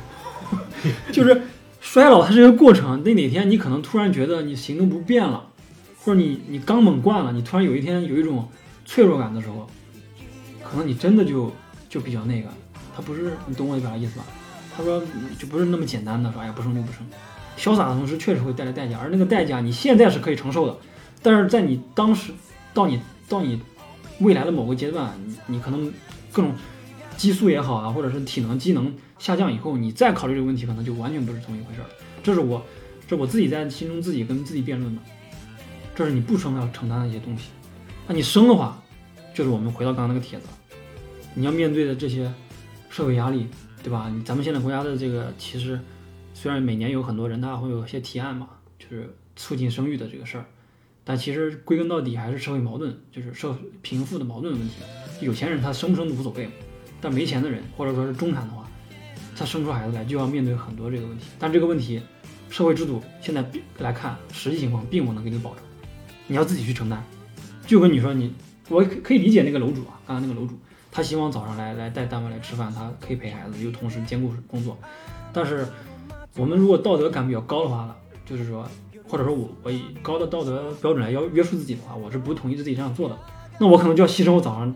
[1.12, 1.42] 就是
[1.80, 5.46] 衰老它是一个过程，那哪天你可能突然觉得你行动不便了，
[6.02, 8.48] 或者你你刚猛惯了，你突然有一天有一种
[8.84, 9.70] 脆弱感的时候，
[10.60, 11.52] 可能你真的就
[11.88, 12.48] 就比较那个，
[12.94, 14.24] 他不是你懂我表达意思吧？
[14.76, 15.02] 他说
[15.38, 17.06] 就不是那么简单的说，哎呀不生就不生，
[17.58, 20.76] 潇洒的同时确实会带来代价，而那个代价你现在是可以承受的。
[21.22, 22.32] 但是在你当时，
[22.72, 23.60] 到你到你
[24.20, 25.92] 未来的某个阶段，你你可能
[26.32, 26.54] 各种
[27.16, 31.86] 激素也好啊，或者是体能机能下降以后，你再考虑这个问题，可能就完全不是同一回事儿。
[32.22, 32.64] 这是我，
[33.06, 35.02] 这我自己在心中自己跟自己辩论的。
[35.94, 37.50] 这是你不生要承担的一些东西。
[38.06, 38.82] 那你生的话，
[39.34, 40.46] 就是我们回到刚刚那个帖子，
[41.34, 42.32] 你要面对的这些
[42.92, 43.46] 社会压力，
[43.82, 44.12] 对吧？
[44.22, 45.80] 咱们现在国家的这个其实
[46.34, 50.44] 虽然每年有很多人他会有一些提案嘛，就是促进生育的这个事儿，
[51.02, 54.74] 但其实归根到底还是社会矛盾，就是社贫富的矛盾问题。
[55.22, 56.50] 有钱人他生不生都无所谓，
[57.00, 58.68] 但没钱的人或者说是中产的话，
[59.34, 61.28] 他生出孩子来就要面对很多这个问题。
[61.38, 61.98] 但这个问题，
[62.50, 63.42] 社会制度现在
[63.78, 65.64] 来看，实际情况并不能给你保证，
[66.26, 67.02] 你要自己去承担。
[67.66, 68.34] 就跟你说你，
[68.68, 70.58] 我可可以理解那个楼主啊，刚刚那个楼主，
[70.92, 74.78] 他希望早上来来带单位来吃饭，他可以陪孩子，又同时兼顾工作。
[75.32, 75.66] 但是
[76.36, 77.94] 我们如果道德感比较高的话呢，
[78.26, 78.68] 就是说，
[79.08, 83.18] 或者说我我以高的道德标准来要约束自己的话，我是不同意自己这样做的。
[83.58, 84.74] 那我可能就要牺牲我早上，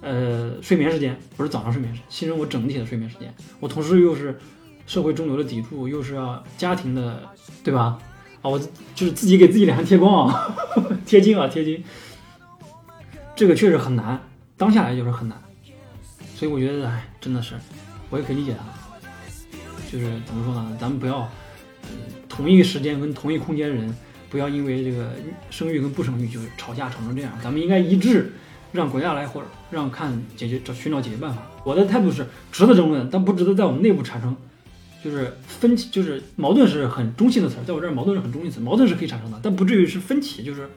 [0.00, 3.32] 呃，睡眠时间，不是早上睡眠时间，牺牲我整体的睡眠时间。
[3.60, 4.38] 我同时又是
[4.86, 7.22] 社会中流的砥柱，又是要家庭的，
[7.62, 7.98] 对吧？
[8.42, 8.58] 啊，我
[8.94, 10.56] 就是自己给自己脸上贴光啊，
[11.04, 11.82] 贴金啊，贴金。
[13.34, 14.20] 这个确实很难，
[14.58, 15.40] 当下来就是很难。
[16.36, 17.54] 所以我觉得，哎，真的是，
[18.10, 18.64] 我也可以理解他。
[19.90, 20.76] 就是怎么说呢？
[20.78, 21.26] 咱们不要，
[21.84, 21.88] 嗯，
[22.28, 23.96] 同一个时间跟同一空间人，
[24.28, 25.12] 不要因为这个
[25.48, 27.32] 生育跟不生育就吵架吵成这样。
[27.42, 28.32] 咱们应该一致，
[28.72, 31.42] 让国家来或者让看解决找寻找解决办法。
[31.64, 34.36] 我的态度是值得争论，但不值得在我们内部产生，
[35.02, 40.68] 就是分歧，就是矛盾是很中性的词，在我这儿矛盾是很中性词，矛盾是可以产生的，但不至于是分歧，就是，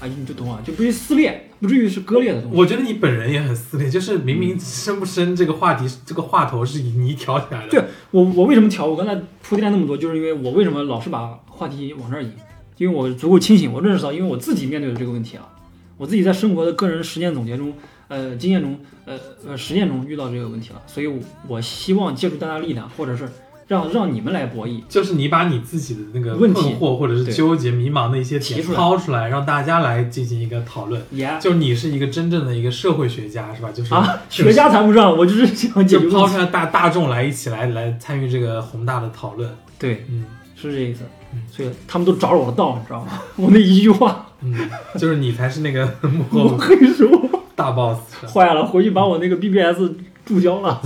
[0.00, 2.56] 啊，你就懂啊，就不至于撕裂，不至于是割裂的东西。
[2.56, 7.68] 我觉得你本人也很撕裂，就是明明生不生这个话题，这个话头是你挑起来的。
[7.70, 8.84] 对我，我为什么挑？
[8.86, 12.32] 我刚才铺垫了那么多，就是因为我为什么老是把话题往这儿引？
[12.76, 15.48] 因为我足够清醒，我认识到，因为我自己面对的这个问题啊，
[15.96, 17.72] 我自己在生活的个人实践总结中，
[18.08, 23.28] 呃，经验中，呃呃，实践中遇到这个问题了，所以我，我希望借助大家力量，或者是
[23.66, 24.82] 让让你们来博弈。
[24.88, 31.02] 就是你把你自己的那个问题困惑或者是纠结、迷茫的一些点提出来抛出来，让大家来进行一个讨论。
[31.10, 33.70] 也就你是一个真正的一个社会学家，是吧？
[33.72, 36.04] 就是啊，学家谈不上，我就是想解决。
[36.04, 39.50] 就抛出来大大众来一起来来参与这个宏大的讨论。
[39.78, 40.24] 对，嗯
[40.56, 41.00] 是这意思
[41.32, 41.42] 嗯。
[41.50, 43.20] 所以他们都着了我的道，你知道吗？
[43.36, 44.54] 我那一句话，嗯，
[44.98, 47.08] 就是你才是那个 幕我后跟你说，
[47.56, 47.98] 大 boss。
[48.26, 49.92] 坏了，回去把我那个 BBS
[50.24, 50.80] 注销了。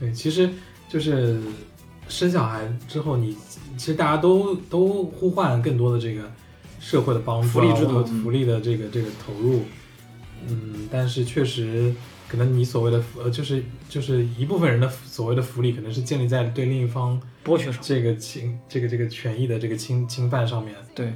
[0.00, 0.48] 对，其实
[0.88, 1.38] 就是
[2.08, 3.36] 生小孩之后你，
[3.76, 6.22] 其实大家都都呼唤更多的这个
[6.78, 9.62] 社会的帮助啊、福利制度福利的这个这个投入。
[10.46, 11.94] 嗯，但是确实，
[12.28, 20.74] 可能你所谓的福呃，就是就是一部分人的所谓的福利，可能是建立在对另一方剥削上，这个侵这个这个权益的这个侵侵犯上面。
[20.94, 21.14] 对，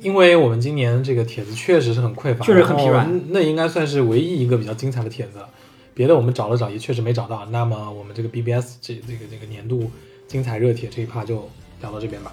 [0.00, 5.48] 因为我们今年这个帖子确实是很匮乏，确实很疲软那应该算是唯一一个比较精彩的帖子了。
[5.98, 7.44] 别的我们找了找，也确实没找到。
[7.46, 9.90] 那么我们这个 BBS 这这个这个年度
[10.28, 12.32] 精彩热帖这一趴就聊到这边吧。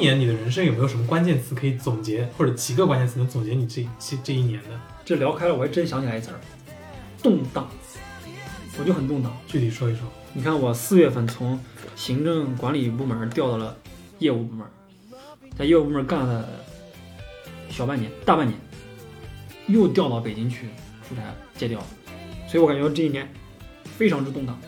[0.00, 4.68] 年你的人生有没有什么关键词可以总结，或者几个关键词能总结你这这这一年的？
[5.04, 6.40] 这聊开了，我还真想起来一词儿，
[7.22, 7.68] 动荡。
[8.78, 9.36] 我就很动荡。
[9.46, 10.02] 具体说一说。
[10.32, 11.58] 你看，我四月份从
[11.96, 13.76] 行政管理部门调到了
[14.20, 14.66] 业务部门，
[15.58, 16.48] 在业务部门干了
[17.68, 18.58] 小半年、大半年，
[19.66, 20.68] 又调到北京去
[21.08, 21.22] 出差
[21.56, 21.84] 借调，
[22.46, 23.28] 所以我感觉这一年
[23.84, 24.58] 非常之动荡。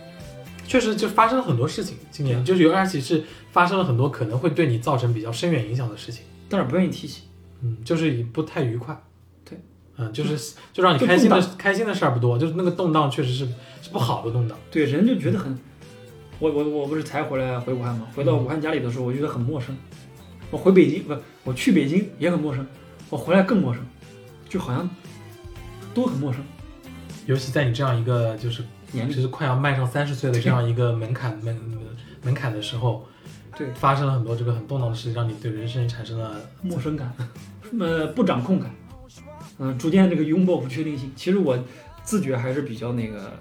[0.66, 6.25] 确实就发生了很多事情，今年就是有而且是发生了很多可能会对你造成比较深远影响的事情。
[6.49, 7.23] 但是不愿意提起。
[7.62, 9.01] 嗯，就是不太愉快。
[9.49, 9.57] 对，
[9.97, 13.47] 嗯，就是就让你开心的开心的事儿不多，就是那个动荡确实是
[13.81, 14.59] 是不好的动荡。
[14.69, 15.57] 对，人就觉得很，
[16.41, 18.09] 我我我不是才回来回武汉吗？
[18.17, 19.77] 回到武汉家里的时候，我觉得很陌生。
[20.51, 22.67] 我回北京不，我去北京也很陌生，
[23.09, 23.81] 我回来更陌生，
[24.49, 24.91] 就好像
[25.95, 26.43] 都很陌生。
[27.27, 31.79] 尤其在你这样一个就是年龄就是快要迈上三十岁的这样一个门槛门门
[32.25, 33.07] 门槛的时候，
[33.62, 37.12] 对发生了很多这个很动荡的事情，让你对人生产生了陌生感，
[37.79, 38.70] 呃，不掌控感，
[39.59, 41.12] 嗯、逐渐这个拥抱不确定性。
[41.14, 41.59] 其实我
[42.03, 43.33] 自觉还是比较那个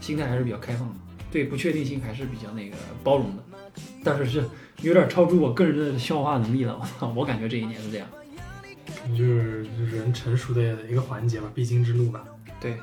[0.00, 0.94] 心态还是比较开放的，
[1.30, 3.42] 对不确定性还是比较那个包容的，
[4.02, 4.44] 但是是
[4.80, 6.78] 有点超出我个人的消化能力了。
[6.80, 8.06] 我操， 我感觉这一年是这样。
[9.08, 12.24] 就是就是人成熟的一个环节吧，必经之路吧。
[12.60, 12.76] 对，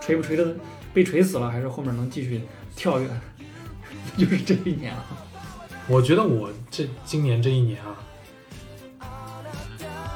[0.00, 0.54] 锤不锤的
[0.94, 2.40] 被锤死了，还是后面能继续
[2.74, 3.08] 跳跃，
[4.16, 5.04] 就是这一年啊。
[5.88, 7.94] 我觉得我这今年这一年啊，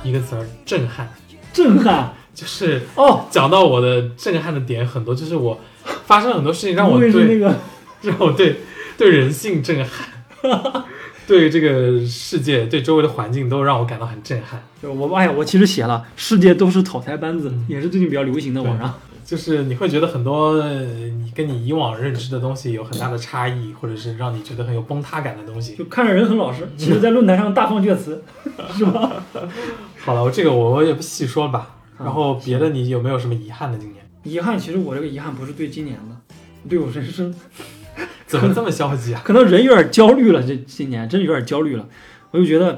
[0.03, 1.09] 一个词儿震撼，
[1.53, 2.15] 震撼？
[2.35, 5.61] 就是哦，讲到我的震撼的点很多，就是我
[6.07, 7.55] 发生了很多事情让我对那个。
[8.03, 8.57] 让我对
[8.97, 10.09] 对人性震撼，
[11.29, 14.65] 对这个世界、对周围的环境都让我感到很震撼。
[14.83, 18.99] 就我哎呀，我其实写了，世界都是草台班子嗯，也是最近比较流行的网上。
[19.31, 25.77] 就是你会觉得很多呃你跟你以往认知的东西有很大的差异，或者是让你觉得很有崩塌感的东西。
[25.77, 28.25] 就看着人很老实，其实在论坛上大放厥词，
[28.77, 29.23] 是吧？
[30.05, 31.77] 好了，我这个我我也不细说了吧。
[31.97, 34.05] 啊然后别的你有没有什么遗憾的今年？
[34.25, 36.17] 遗憾，其实我这个遗憾不是对今年的，
[36.69, 37.33] 对我人生，
[38.27, 39.21] 怎么这么消极啊？
[39.25, 40.43] 可能人有点焦虑了。
[40.43, 41.87] 这今年真的有点焦虑了，
[42.33, 42.77] 我就觉得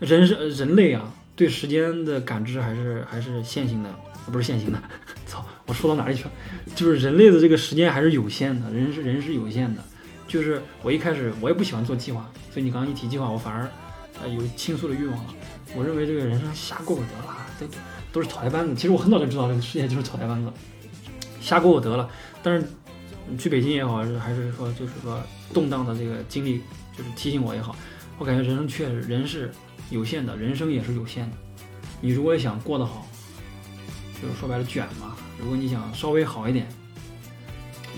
[0.00, 4.82] 人是人类啊，对时间的感知还是还是线性的，啊不是线性的。
[5.26, 6.30] 操，我说到哪里去了？
[6.74, 9.82] 就是人类的这个时间还是有限的，人是人是有限的。
[10.28, 13.68] 就是我一开始我也不喜欢做计划，所以你刚刚一提计划，我反而
[14.20, 15.34] 呃有倾诉的欲望了。
[15.76, 17.66] 我认为这个人生瞎过过得了，都
[18.12, 18.74] 都是草台班子。
[18.74, 20.52] 其实我很早就知道这个世界就是草台班子，
[21.40, 22.08] 瞎过过得了。
[22.42, 22.66] 但是
[23.38, 25.20] 去北京也好，还是说就是说
[25.52, 26.60] 动荡的这个经历，
[26.96, 27.76] 就是提醒我也好，
[28.18, 29.52] 我感觉人生确实人是
[29.90, 31.36] 有限的，人生也是有限的。
[32.00, 33.06] 你如果想过得好，
[34.20, 35.16] 就是说白了卷嘛。
[35.38, 36.66] 如果你想稍微好一点，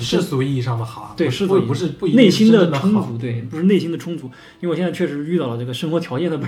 [0.01, 4.27] 世俗意义上的好啊，对世俗不是不内心的充足，对，不是内心的充足。
[4.61, 6.41] 因为我现在确实遇到了这个生活条件的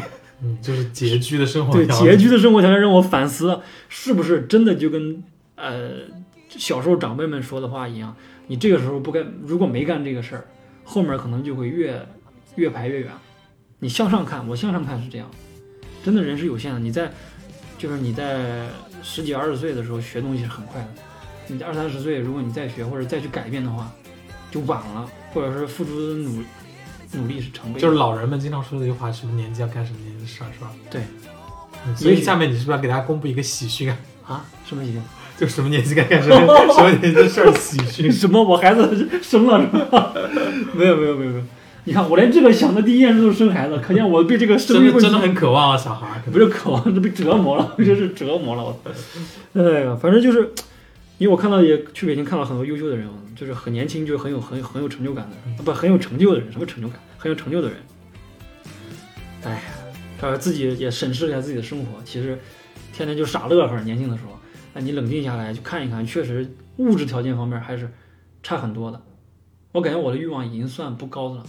[0.42, 5.22] 嗯，就是拮据的生活对条件对拮据的生活条件让我反思，是不是真的就跟
[5.57, 5.90] 呃
[6.48, 8.14] 小时候长辈们说的话一样？
[8.46, 10.44] 你这个时候不该，如果没干这个事儿，
[10.85, 12.05] 后面可能就会越
[12.57, 13.11] 越排越远。
[13.79, 15.31] 你向上看，我向上看是这样，
[16.05, 16.79] 真的人是有限的。
[16.79, 17.12] 你在
[17.80, 18.66] 就是你在
[19.02, 20.88] 十几二十岁的时候学东西是很快的，
[21.46, 23.90] 你二三十岁如果你再学或者再去改变的话，
[24.50, 26.42] 就晚了，或者是付出的努
[27.12, 27.80] 努力是成倍的。
[27.80, 30.70] 就是老人们经常说的一句话：什么年纪要干什么年纪的事儿，是吧？
[30.90, 31.00] 对
[31.86, 31.96] 嗯。
[31.96, 33.96] 所以下面你是不是要给大家公布一个喜讯啊？
[34.26, 35.02] 啊，什么喜讯？
[35.38, 36.36] 就什么年纪该干什么
[36.74, 38.12] 什么年纪的事儿喜讯。
[38.12, 38.42] 什么？
[38.42, 40.12] 我孩子生了是吧？
[40.74, 41.44] 没有没有没有没有，
[41.84, 46.22] 你看我连这个想的第一件事都是生孩子，可见我对这个生育问题真的很渴望啊，小孩儿。
[46.30, 48.80] 不是渴望，这被折磨了，这是折磨了我。
[49.54, 50.52] 哎呀，反正就是，
[51.18, 56.98] 因为我看到也去北京看到很多优秀的人，就是很年轻就很有很有很有成就感的人，不很有成就的人，什么成就感？
[57.16, 57.76] 很有成就的人。
[59.44, 59.60] 哎呀，
[60.20, 62.38] 呃，自己也审视一下自己的生活，其实
[62.92, 64.38] 天天就傻乐呵，年轻的时候，
[64.74, 67.90] 那你冷静下来去看一看，确实物质条件方面还是
[68.42, 69.00] 差很多的。
[69.72, 71.46] 我感觉我的欲望已经算不高的了，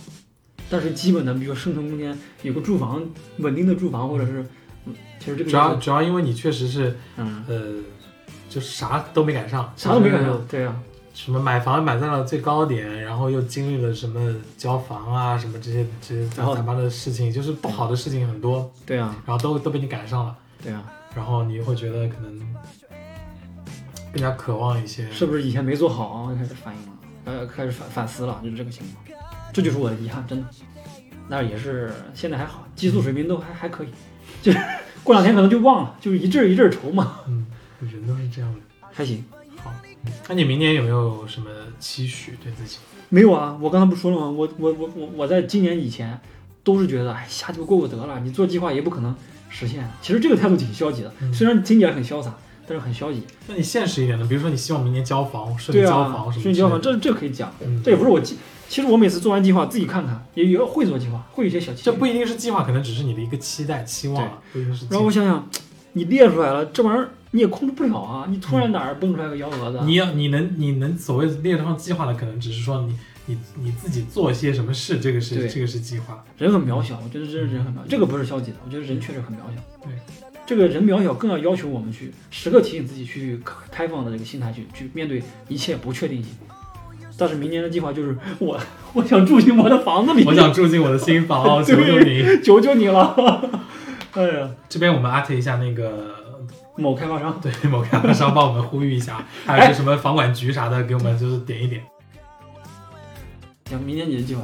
[0.69, 3.03] 但是基本的，比如说生存空间，有个住房，
[3.37, 4.45] 稳定的住房，或者是，
[4.85, 7.75] 嗯，其实这个主要就是主要因为你确实是嗯，呃，
[8.49, 10.79] 就啥都没赶上，啥都没赶上，对啊，
[11.13, 20.83] 什么买房买在了最高点，然后又经历了什么交房啊，什么这些这些杂七八的事情，就是不好的事情很多，对啊，然后都都被你赶上了，对啊，
[21.15, 22.55] 然后你会觉得可能
[24.13, 26.35] 更加渴望一些，是不是以前没做好啊？
[26.37, 26.93] 开始反应了，
[27.25, 29.17] 呃，开始反反思了，就是这个情况，
[29.53, 30.47] 这就是我的遗憾，真的。
[31.27, 33.89] 那也是现在还好，激素水平都还还可以，
[34.41, 34.59] 就是
[35.03, 37.45] 过两天可能就忘了，就是一阵儿一阵儿愁嘛，嗯，
[37.79, 38.59] 人都是这样的。
[38.91, 39.23] 还行。
[39.63, 39.71] 好，
[40.27, 42.79] 那你明年有没有什么期许对自己？
[43.09, 44.29] 没有啊，我刚才不说了吗？
[44.29, 46.19] 我我我我我在今年以前
[46.63, 49.15] 都是觉得，哎，瞎鸡巴过过得了，你做计划也不可能
[49.47, 49.87] 实现。
[50.01, 52.35] 其实这个态度挺消极的，嗯虽然听起来很潇洒，
[52.71, 53.21] 但是很消极。
[53.47, 58.37] 那你现实一点的，比如说你希望明年交房顺对利交啊房，什么顺利交房，这这可以讲，嗯，这也不是我计。
[58.69, 61.73] 其实我每次做完计划自己看看，也也会做计划，会有一些小。
[61.73, 64.85] 这不一定是计划，可能只是你的一个期待、期望了，不一定是。
[64.89, 65.49] 然后我想想，
[65.91, 68.27] 你列出来了，这玩意儿你也控制不了啊！
[68.29, 76.23] 你突然哪儿蹦出来个幺蛾子，你要你能你能所谓列上计划的，可能只是说你你你自己做些什么事，这个是这个是计划。
[76.37, 79.61] 人很渺小，我觉得这人很渺小，这个不是消极的，我觉得人确实很渺小。
[79.83, 79.91] 对，
[80.51, 83.39] 这个人渺小，更要要求我们去时刻提醒自己去
[83.71, 86.33] 开放的这个心态去去面对一切不确定性。
[87.17, 88.59] 但是明年的计划就是我
[88.91, 92.41] 我想住进我的房子里，我想住进我的新房， 求求你！
[92.43, 93.15] 求求你了。
[94.11, 96.13] 哎呀，这边我们艾特一下那个
[96.75, 101.81] 某开发商，对某开发商帮我们呼吁一下，还有是什么房管局啥的，给我们就是点一点。
[103.69, 104.41] 行，明年你的计划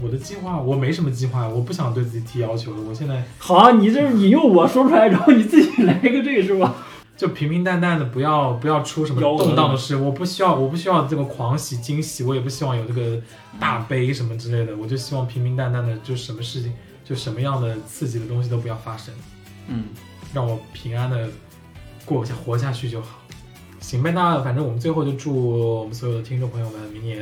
[0.00, 2.82] 我的计划我没什么计划，我不想对自己提要求了。
[2.88, 6.74] 我现在好啊，你这是引诱我说出来，然后你自己来一个这个是吧？
[7.14, 9.94] 就平平淡淡的，不要不要出什么动荡的事。
[9.94, 13.20] 我不需要，我不需要这个狂喜惊喜，我也不希望有这个
[13.60, 14.76] 大悲什么之类的。
[14.76, 16.72] 我就希望平平淡淡的，就什么事情，
[17.04, 19.14] 就什么样的刺激的东西都不要发生，
[19.68, 19.84] 嗯，
[20.32, 21.28] 让我平安的
[22.04, 23.20] 过下活下去就好。
[23.78, 27.20] 行呗，那反正我们最后就祝我们所有的听众朋友们明年，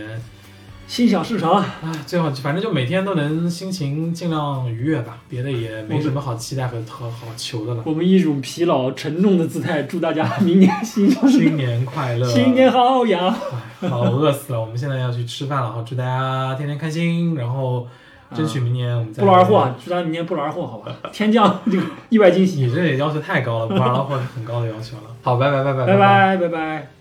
[0.91, 1.55] 心想事成。
[1.55, 7.83] 哎，最好反正就每天都能心情尽量愉悦吧，别的也没什么好期待和和好求的了。
[7.87, 13.33] 我们以一种疲劳沉重的姿态，祝大家明年心想事新，年快乐，新年好呀！
[13.81, 14.61] 哎，好饿死了！
[14.61, 17.37] 我们现在要去吃饭了，好，祝大家天天开心。
[17.37, 17.87] 然后
[18.35, 20.93] 争取明年我们再不劳而获祝大家明年不劳而获，好吧？
[21.13, 25.05] 天降这个意外惊喜，你这也要求太高了，不劳而获是很高的要求了。
[25.23, 27.00] 好，拜拜拜拜拜拜拜拜。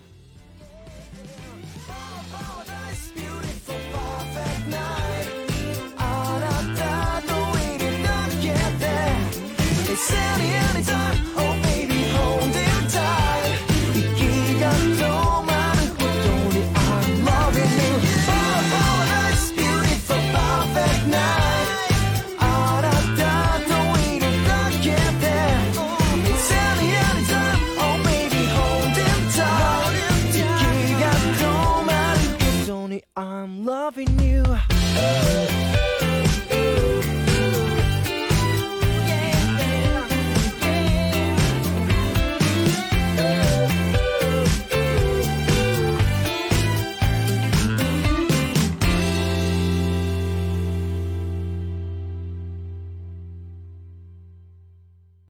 [10.12, 11.19] Anytime.